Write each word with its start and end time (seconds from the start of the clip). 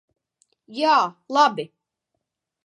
Jā, 0.77 0.95
labi. 1.37 1.67